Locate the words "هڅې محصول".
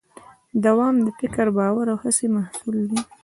2.03-2.77